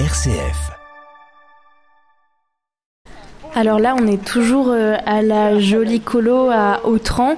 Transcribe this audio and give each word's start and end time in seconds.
RCF. 0.00 0.72
Alors 3.54 3.78
là, 3.78 3.94
on 3.96 4.08
est 4.08 4.24
toujours 4.24 4.70
euh, 4.70 4.96
à 5.06 5.22
la 5.22 5.60
jolie 5.60 6.00
colo 6.00 6.50
à 6.50 6.80
Autran. 6.84 7.36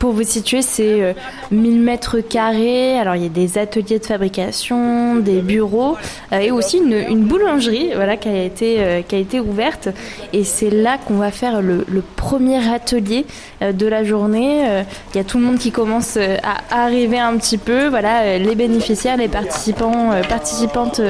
Pour 0.00 0.12
vous 0.12 0.22
situer, 0.22 0.62
c'est 0.62 1.14
1000 1.50 1.78
euh, 1.78 1.82
mètres 1.82 2.20
carrés. 2.20 2.98
Alors 2.98 3.16
il 3.16 3.22
y 3.22 3.26
a 3.26 3.28
des 3.28 3.58
ateliers 3.58 3.98
de 3.98 4.06
fabrication, 4.06 5.16
des 5.16 5.42
bureaux 5.42 5.98
euh, 6.32 6.38
et 6.38 6.50
aussi 6.50 6.78
une, 6.78 7.24
boulangerie, 7.24 7.90
voilà, 7.94 8.16
qui 8.16 8.30
a 8.30 8.42
été 8.42 9.04
qui 9.06 9.14
a 9.14 9.18
été 9.18 9.40
ouverte. 9.40 9.90
Et 10.32 10.42
c'est 10.42 10.70
là 10.70 10.96
qu'on 10.96 11.16
va 11.16 11.30
faire 11.30 11.60
le, 11.60 11.84
premier 12.16 12.66
atelier 12.72 13.26
de 13.60 13.86
la 13.86 14.02
journée. 14.02 14.64
Il 15.12 15.18
y 15.18 15.20
a 15.20 15.24
tout 15.24 15.36
le 15.36 15.44
monde 15.44 15.58
qui 15.58 15.70
commence 15.70 16.16
à 16.16 16.82
arriver 16.82 17.18
un 17.18 17.36
petit 17.36 17.58
peu. 17.58 17.88
Voilà, 17.88 18.38
les 18.38 18.54
bénéficiaires, 18.54 19.18
les 19.18 19.28
participants, 19.28 20.12
participantes 20.30 21.02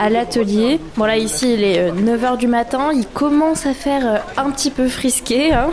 à 0.00 0.10
l'atelier. 0.10 0.80
Voilà, 0.96 1.16
ici 1.16 1.54
il 1.54 1.62
est 1.62 1.92
9h 1.92 2.38
du 2.38 2.48
matin. 2.48 2.90
Il 2.92 3.06
commence 3.06 3.66
à 3.66 3.72
faire 3.72 4.24
un 4.36 4.50
petit 4.50 4.72
peu 4.72 4.88
frisqué. 4.88 5.52
Hein. 5.52 5.70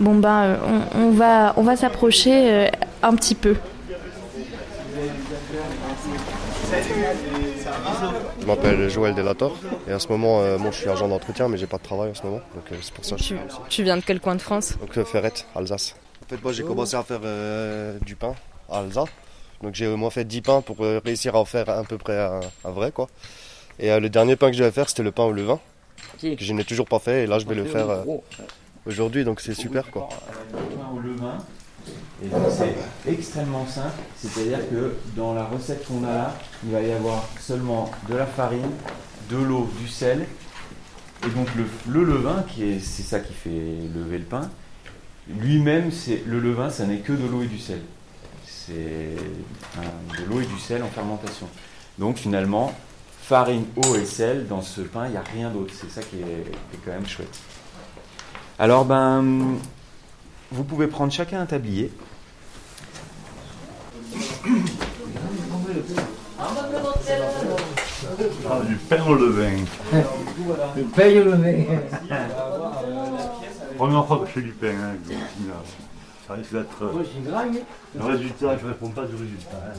Bon 0.00 0.14
ben, 0.14 0.58
on, 0.94 1.10
va, 1.10 1.52
on 1.58 1.62
va 1.62 1.76
s'approcher 1.76 2.50
euh, 2.50 2.68
un 3.02 3.14
petit 3.16 3.34
peu. 3.34 3.54
Je 8.40 8.46
m'appelle 8.46 8.88
Joël 8.88 9.14
Delator 9.14 9.54
et 9.86 9.92
en 9.92 9.98
ce 9.98 10.08
moment, 10.08 10.40
euh, 10.40 10.56
moi 10.56 10.70
je 10.70 10.78
suis 10.78 10.88
agent 10.88 11.06
d'entretien 11.06 11.48
mais 11.48 11.58
j'ai 11.58 11.66
pas 11.66 11.76
de 11.76 11.82
travail 11.82 12.12
en 12.12 12.14
ce 12.14 12.22
moment, 12.22 12.40
donc 12.54 12.64
euh, 12.72 12.76
c'est 12.80 12.94
pour 12.94 13.04
ça 13.04 13.16
que 13.16 13.22
je 13.22 13.28
tu, 13.28 13.36
tu 13.68 13.82
viens 13.82 13.98
de 13.98 14.02
quel 14.02 14.20
coin 14.20 14.34
de 14.36 14.40
France? 14.40 14.72
Donc 14.80 15.04
Ferrette, 15.04 15.46
Alsace. 15.54 15.94
En 16.24 16.28
fait, 16.30 16.42
moi 16.42 16.52
j'ai 16.52 16.62
commencé 16.62 16.96
à 16.96 17.02
faire 17.02 17.20
du 18.00 18.16
pain 18.16 18.34
à 18.70 18.78
Alsace, 18.78 19.08
donc 19.62 19.74
j'ai 19.74 19.86
au 19.86 19.98
moins 19.98 20.10
fait 20.10 20.24
10 20.24 20.40
pains 20.40 20.62
pour 20.62 20.78
réussir 20.78 21.36
à 21.36 21.40
en 21.40 21.44
faire 21.44 21.68
à 21.68 21.84
peu 21.84 21.98
près 21.98 22.18
un, 22.18 22.70
vrai 22.70 22.90
quoi. 22.90 23.08
Et 23.78 24.00
le 24.00 24.08
dernier 24.08 24.36
pain 24.36 24.50
que 24.50 24.56
je 24.56 24.64
vais 24.64 24.70
faire 24.70 24.88
c'était 24.88 25.02
le 25.02 25.12
pain 25.12 25.24
au 25.24 25.32
levain, 25.32 25.60
que 26.22 26.34
je 26.38 26.52
n'ai 26.54 26.64
toujours 26.64 26.86
pas 26.86 27.00
fait 27.00 27.24
et 27.24 27.26
là 27.26 27.38
je 27.38 27.44
vais 27.44 27.54
le 27.54 27.66
faire 27.66 27.88
aujourd'hui, 28.86 29.24
donc 29.24 29.40
c'est 29.40 29.54
super 29.54 29.90
quoi. 29.90 30.08
Et 32.22 32.28
c'est 32.50 33.10
extrêmement 33.10 33.66
simple, 33.66 33.98
c'est-à-dire 34.16 34.58
que 34.68 34.94
dans 35.16 35.32
la 35.32 35.44
recette 35.44 35.86
qu'on 35.86 36.04
a 36.04 36.14
là, 36.14 36.34
il 36.64 36.70
va 36.70 36.82
y 36.82 36.92
avoir 36.92 37.26
seulement 37.38 37.90
de 38.08 38.16
la 38.16 38.26
farine, 38.26 38.70
de 39.30 39.36
l'eau, 39.36 39.70
du 39.80 39.88
sel, 39.88 40.26
et 41.24 41.30
donc 41.30 41.48
le, 41.54 42.04
levain, 42.04 42.44
qui 42.48 42.64
est, 42.64 42.80
c'est 42.80 43.02
ça 43.02 43.20
qui 43.20 43.32
fait 43.32 43.88
lever 43.94 44.18
le 44.18 44.24
pain, 44.24 44.50
lui-même, 45.28 45.90
c'est 45.90 46.22
le 46.26 46.40
levain, 46.40 46.70
ça 46.70 46.86
n'est 46.86 46.98
que 46.98 47.12
de 47.12 47.26
l'eau 47.26 47.42
et 47.42 47.46
du 47.46 47.58
sel. 47.58 47.80
C'est 48.46 49.14
de 50.18 50.24
l'eau 50.28 50.40
et 50.40 50.46
du 50.46 50.58
sel 50.58 50.82
en 50.82 50.88
fermentation. 50.88 51.48
Donc 51.98 52.16
finalement, 52.16 52.74
farine, 53.22 53.64
eau 53.76 53.94
et 53.94 54.04
sel, 54.04 54.46
dans 54.46 54.62
ce 54.62 54.80
pain, 54.80 55.06
il 55.06 55.12
n'y 55.12 55.16
a 55.16 55.24
rien 55.34 55.50
d'autre. 55.50 55.72
C'est 55.78 55.90
ça 55.90 56.02
qui 56.02 56.16
est 56.16 56.78
quand 56.84 56.92
même 56.92 57.06
chouette. 57.06 57.38
Alors, 58.62 58.84
ben, 58.84 59.56
vous 60.52 60.64
pouvez 60.64 60.86
prendre 60.86 61.10
chacun 61.10 61.40
un 61.40 61.46
tablier. 61.46 61.90
Ah, 68.50 68.60
du 68.68 68.74
pain 68.76 69.02
au 69.06 69.14
levain. 69.14 69.56
Du 70.76 70.82
pain 70.82 71.08
au 71.08 71.24
levain. 71.24 71.64
Première 73.78 74.06
fois 74.06 74.18
que 74.18 74.26
je 74.26 74.30
fais 74.32 74.42
du 74.42 74.52
pain, 74.52 74.66
hein, 74.68 75.14
ça 76.28 76.34
risque 76.34 76.52
d'être. 76.52 76.82
Le 77.94 78.04
résultat, 78.04 78.58
je 78.58 78.66
ne 78.66 78.68
réponds 78.72 78.90
pas 78.90 79.06
du 79.06 79.14
résultat. 79.14 79.56
Hein. 79.68 79.72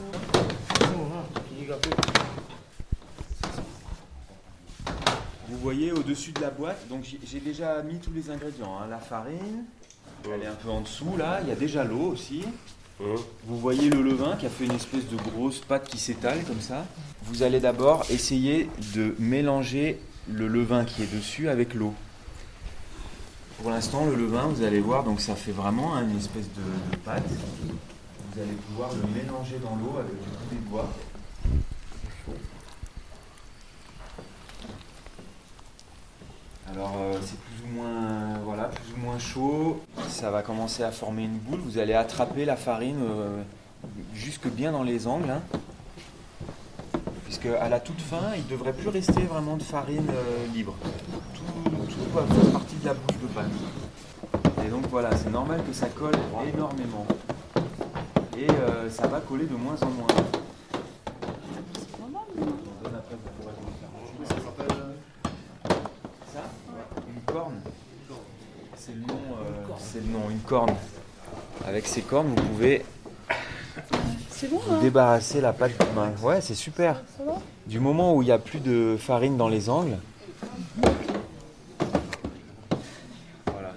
Vous 5.52 5.58
voyez 5.58 5.92
au-dessus 5.92 6.32
de 6.32 6.40
la 6.40 6.48
boîte, 6.48 6.88
donc 6.88 7.04
j'ai 7.04 7.40
déjà 7.40 7.82
mis 7.82 7.98
tous 7.98 8.10
les 8.14 8.30
ingrédients. 8.30 8.78
Hein. 8.80 8.86
La 8.88 8.98
farine, 8.98 9.64
elle 10.24 10.42
est 10.42 10.46
un 10.46 10.54
peu 10.54 10.70
en 10.70 10.80
dessous 10.80 11.14
là, 11.18 11.40
il 11.42 11.48
y 11.48 11.52
a 11.52 11.54
déjà 11.54 11.84
l'eau 11.84 12.10
aussi. 12.12 12.42
Vous 12.98 13.58
voyez 13.58 13.90
le 13.90 14.00
levain 14.00 14.36
qui 14.36 14.46
a 14.46 14.48
fait 14.48 14.64
une 14.64 14.72
espèce 14.72 15.06
de 15.08 15.16
grosse 15.16 15.60
pâte 15.60 15.88
qui 15.88 15.98
s'étale 15.98 16.42
comme 16.44 16.62
ça. 16.62 16.86
Vous 17.24 17.42
allez 17.42 17.60
d'abord 17.60 18.06
essayer 18.08 18.70
de 18.94 19.14
mélanger 19.18 20.00
le 20.26 20.48
levain 20.48 20.86
qui 20.86 21.02
est 21.02 21.14
dessus 21.14 21.50
avec 21.50 21.74
l'eau. 21.74 21.92
Pour 23.60 23.70
l'instant, 23.70 24.06
le 24.06 24.14
levain, 24.14 24.46
vous 24.46 24.62
allez 24.62 24.80
voir, 24.80 25.04
donc 25.04 25.20
ça 25.20 25.36
fait 25.36 25.52
vraiment 25.52 25.98
une 25.98 26.16
espèce 26.16 26.48
de, 26.54 26.96
pâte. 27.04 27.28
Vous 27.28 28.40
allez 28.40 28.56
pouvoir 28.68 28.88
le 28.94 29.22
mélanger 29.22 29.58
dans 29.62 29.76
l'eau 29.76 29.98
avec 29.98 30.14
du 30.14 30.30
bout 30.30 30.50
des 30.50 30.70
bois. 30.70 30.88
Alors 36.72 36.94
euh, 36.98 37.18
c'est 37.20 37.38
plus 37.38 37.64
ou 37.64 37.74
moins 37.74 38.38
voilà, 38.44 38.64
plus 38.64 38.94
ou 38.94 39.04
moins 39.04 39.18
chaud. 39.18 39.80
Ça 40.08 40.30
va 40.30 40.42
commencer 40.42 40.82
à 40.82 40.90
former 40.90 41.24
une 41.24 41.38
boule. 41.38 41.60
Vous 41.60 41.78
allez 41.78 41.92
attraper 41.92 42.44
la 42.44 42.56
farine 42.56 43.00
euh, 43.02 43.42
jusque 44.14 44.48
bien 44.48 44.72
dans 44.72 44.82
les 44.82 45.06
angles. 45.06 45.30
Hein. 45.30 45.42
puisque 47.24 47.46
à 47.46 47.68
la 47.68 47.78
toute 47.78 48.00
fin, 48.00 48.32
il 48.36 48.44
ne 48.44 48.48
devrait 48.50 48.72
plus 48.72 48.88
rester 48.88 49.22
vraiment 49.22 49.56
de 49.56 49.62
farine 49.62 50.08
euh, 50.08 50.46
libre. 50.54 50.74
Tout, 51.34 51.70
tout 51.70 52.10
va 52.14 52.22
faire 52.22 52.52
partie 52.52 52.76
de 52.76 52.86
la 52.86 52.94
bouche 52.94 53.18
de 53.20 53.26
pain. 53.26 54.64
Et 54.64 54.68
donc 54.68 54.86
voilà, 54.90 55.14
c'est 55.16 55.30
normal 55.30 55.62
que 55.66 55.74
ça 55.74 55.88
colle 55.88 56.16
énormément. 56.54 57.06
Et 58.38 58.46
ça 58.90 59.06
va 59.06 59.20
coller 59.20 59.44
de 59.46 59.54
moins 59.54 59.76
en 59.82 59.86
moins. 59.86 60.06
C'est 62.34 63.71
le 67.32 69.06
nom, 69.06 69.14
euh, 69.14 69.74
c'est 69.78 70.00
le 70.00 70.12
nom, 70.12 70.30
une 70.30 70.40
corne. 70.40 70.74
Avec 71.66 71.86
ces 71.86 72.02
cornes, 72.02 72.28
vous 72.28 72.42
pouvez 72.42 72.84
vous 74.48 74.60
hein. 74.70 74.78
débarrasser 74.80 75.40
la 75.40 75.52
pâte 75.52 75.78
de 75.78 75.94
main. 75.94 76.12
Ouais, 76.22 76.40
c'est 76.40 76.54
super. 76.54 77.02
Du 77.66 77.80
moment 77.80 78.14
où 78.14 78.22
il 78.22 78.26
n'y 78.26 78.32
a 78.32 78.38
plus 78.38 78.60
de 78.60 78.96
farine 78.98 79.36
dans 79.36 79.48
les 79.48 79.70
angles. 79.70 79.98
Voilà. 83.46 83.72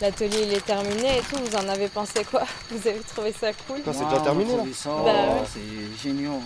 L'atelier 0.00 0.42
il 0.42 0.52
est 0.52 0.64
terminé 0.64 1.18
et 1.18 1.22
tout, 1.22 1.36
vous 1.36 1.56
en 1.56 1.68
avez 1.68 1.88
pensé 1.88 2.24
quoi 2.24 2.42
Vous 2.70 2.88
avez 2.88 3.00
trouvé 3.00 3.32
ça 3.32 3.52
cool 3.66 3.78
C'est 3.84 4.04
déjà 4.04 4.20
terminé 4.20 4.56
là 4.56 4.62
bah 5.04 5.44
C'est 5.52 6.02
génial. 6.02 6.40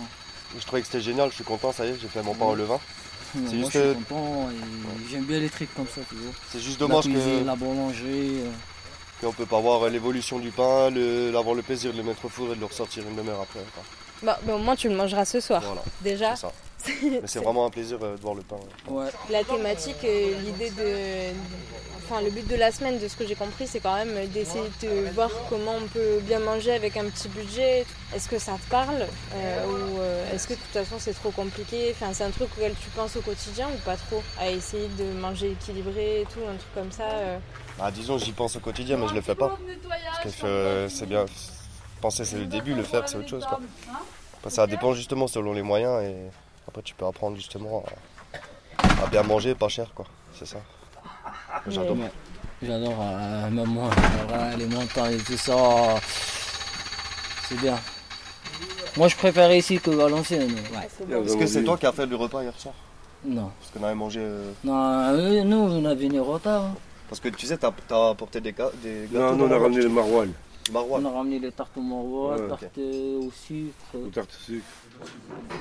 Je 0.57 0.65
trouvais 0.65 0.81
que 0.81 0.87
c'était 0.87 1.01
génial, 1.01 1.29
je 1.31 1.35
suis 1.35 1.43
content, 1.43 1.71
ça 1.71 1.85
y 1.85 1.89
est, 1.89 1.97
j'ai 1.99 2.07
fait 2.07 2.21
mon 2.21 2.35
pain 2.35 2.45
au 2.45 2.55
levain. 2.55 2.79
C'est 3.33 3.57
juste. 3.57 3.71
Je 3.73 3.79
suis 3.79 4.03
content 4.05 4.49
j'aime 5.09 5.23
bien 5.25 5.39
les 5.39 5.49
trucs 5.49 5.73
comme 5.73 5.87
ça 5.87 6.01
toujours. 6.01 6.33
C'est 6.49 6.59
juste 6.59 6.79
dommage 6.79 7.05
que. 7.05 7.45
La 7.45 7.55
boulangerie. 7.55 8.41
Euh. 8.41 8.51
Qu'on 9.21 9.31
peut 9.31 9.45
pas 9.45 9.61
voir 9.61 9.89
l'évolution 9.89 10.37
du 10.37 10.49
pain, 10.49 10.89
le, 10.89 11.33
avoir 11.37 11.55
le 11.55 11.61
plaisir 11.61 11.93
de 11.93 11.97
le 11.97 12.03
mettre 12.03 12.25
au 12.25 12.29
four 12.29 12.51
et 12.51 12.55
de 12.55 12.59
le 12.59 12.65
ressortir 12.65 13.03
une 13.07 13.15
demi-heure 13.15 13.41
après. 13.41 13.61
Bah, 14.21 14.37
au 14.49 14.57
moins 14.57 14.75
tu 14.75 14.89
le 14.89 14.95
mangeras 14.95 15.23
ce 15.23 15.39
soir. 15.39 15.61
Voilà. 15.61 15.83
Déjà. 16.01 16.33
Mais 17.01 17.21
c'est 17.25 17.39
vraiment 17.39 17.65
un 17.65 17.69
plaisir 17.69 17.97
euh, 18.01 18.17
de 18.17 18.21
voir 18.21 18.35
le 18.35 18.41
pain. 18.41 18.57
Ouais. 18.89 19.07
La 19.29 19.43
thématique, 19.45 20.03
euh, 20.03 20.33
l'idée 20.41 20.69
de, 20.71 21.33
Enfin, 22.05 22.21
le 22.21 22.29
but 22.31 22.45
de 22.47 22.55
la 22.55 22.71
semaine, 22.71 22.99
de 22.99 23.07
ce 23.07 23.15
que 23.15 23.25
j'ai 23.25 23.35
compris, 23.35 23.65
c'est 23.65 23.79
quand 23.79 23.95
même 23.95 24.27
d'essayer 24.27 24.69
de 24.81 25.09
voir 25.15 25.29
comment 25.49 25.75
on 25.81 25.87
peut 25.87 26.19
bien 26.21 26.39
manger 26.39 26.73
avec 26.73 26.97
un 26.97 27.05
petit 27.05 27.29
budget. 27.29 27.85
Est-ce 28.13 28.27
que 28.27 28.37
ça 28.37 28.53
te 28.53 28.69
parle 28.69 29.07
euh, 29.35 29.65
ou 29.65 29.99
est-ce 30.33 30.47
que 30.47 30.53
de 30.53 30.59
toute 30.59 30.71
façon 30.71 30.95
c'est 30.99 31.13
trop 31.13 31.31
compliqué? 31.31 31.91
Enfin, 31.91 32.11
c'est 32.13 32.23
un 32.23 32.31
truc 32.31 32.49
auquel 32.57 32.73
tu 32.81 32.89
penses 32.89 33.15
au 33.15 33.21
quotidien 33.21 33.67
ou 33.69 33.77
pas 33.85 33.95
trop? 33.95 34.23
À 34.39 34.49
essayer 34.49 34.87
de 34.97 35.19
manger 35.19 35.51
équilibré 35.51 36.21
et 36.21 36.25
tout, 36.25 36.39
un 36.49 36.55
truc 36.55 36.73
comme 36.73 36.91
ça 36.91 37.05
bah, 37.77 37.91
Disons, 37.91 38.17
j'y 38.17 38.31
pense 38.31 38.55
au 38.55 38.59
quotidien, 38.59 38.97
mais 38.97 39.07
je 39.07 39.13
le 39.13 39.21
fais 39.21 39.35
pas. 39.35 39.57
Parce 40.23 40.35
que 40.35 40.87
c'est 40.89 41.05
bien. 41.05 41.25
Penser, 42.01 42.25
c'est 42.25 42.37
le 42.37 42.45
début, 42.45 42.73
le 42.73 42.83
faire, 42.83 43.07
c'est 43.07 43.17
autre 43.17 43.29
chose. 43.29 43.45
Quoi. 43.45 43.59
ça 44.49 44.67
dépend 44.67 44.93
justement 44.93 45.27
selon 45.27 45.53
les 45.53 45.61
moyens 45.61 46.03
et 46.03 46.15
après, 46.67 46.81
tu 46.81 46.95
peux 46.95 47.05
apprendre 47.05 47.35
justement 47.37 47.83
à, 49.01 49.07
bien 49.07 49.23
manger, 49.23 49.55
pas 49.55 49.69
cher, 49.69 49.93
quoi. 49.93 50.05
C'est 50.33 50.45
ça. 50.45 50.57
J'adore. 51.67 51.97
J'adore, 52.61 52.97
euh, 52.99 53.49
même 53.49 53.67
moi, 53.67 53.89
les 54.57 54.65
montagnes 54.65 55.15
et 55.15 55.17
tout 55.17 55.37
ça, 55.37 55.55
c'est 57.47 57.59
bien. 57.59 57.77
Moi, 58.97 59.07
je 59.07 59.15
préfère 59.15 59.51
ici 59.53 59.79
que 59.79 59.89
Valenciennes. 59.89 60.55
Est-ce 61.25 61.37
que 61.37 61.47
c'est 61.47 61.63
toi 61.63 61.77
qui 61.77 61.85
as 61.85 61.91
fait 61.91 62.05
le 62.05 62.15
repas 62.15 62.43
hier 62.43 62.53
soir? 62.57 62.75
Non. 63.25 63.49
Parce 63.59 63.71
qu'on 63.71 63.83
avait 63.83 63.95
mangé. 63.95 64.19
Euh, 64.21 64.51
non, 64.63 64.73
euh, 64.75 65.43
nous, 65.43 65.57
on 65.57 65.85
a 65.85 65.95
venu 65.95 66.19
retard. 66.19 66.63
Hein. 66.63 66.75
Parce 67.09 67.19
que 67.19 67.29
tu 67.29 67.45
sais, 67.45 67.57
t'as 67.57 67.71
as 67.91 68.09
apporté 68.09 68.41
des, 68.41 68.51
gâteaux. 68.51 68.73
Non, 69.13 69.35
nous, 69.35 69.45
on 69.45 69.51
a 69.51 69.57
ramené 69.57 69.81
le 69.81 69.89
maroilles. 69.89 70.33
On 70.73 71.05
a 71.05 71.09
ramené 71.09 71.39
les 71.39 71.51
tartes 71.51 71.77
au 71.77 71.81
maroilles, 71.81 72.47
tartes 72.47 72.77
au 72.77 73.29
sucre. 73.31 74.11
tartes 74.13 74.29
au 74.29 74.45
sucre. 74.45 74.65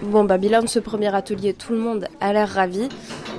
Bon, 0.02 0.24
bah, 0.24 0.38
bilan 0.38 0.62
de 0.62 0.68
ce 0.68 0.78
premier 0.78 1.12
atelier, 1.14 1.54
tout 1.54 1.72
le 1.72 1.80
monde 1.80 2.08
a 2.20 2.32
l'air 2.32 2.48
ravi. 2.48 2.88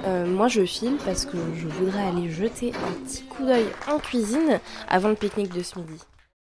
Euh, 0.05 0.25
moi, 0.25 0.47
je 0.47 0.65
file 0.65 0.97
parce 1.05 1.25
que 1.25 1.37
je 1.55 1.67
voudrais 1.67 2.03
aller 2.03 2.29
jeter 2.29 2.73
un 2.75 2.91
petit 3.05 3.23
coup 3.23 3.45
d'œil 3.45 3.65
en 3.89 3.99
cuisine 3.99 4.59
avant 4.89 5.09
le 5.09 5.15
pique-nique 5.15 5.53
de 5.53 5.63
ce 5.63 5.79
midi. 5.79 5.99